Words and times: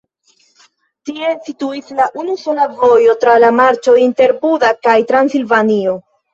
Tie 1.09 1.29
situis 1.49 1.91
la 1.99 2.07
unusola 2.23 2.67
vojo 2.81 3.17
tra 3.27 3.37
la 3.45 3.53
marĉo 3.61 3.97
inter 4.09 4.37
Buda 4.43 4.75
kaj 4.89 4.99
Transilvanio. 5.15 5.99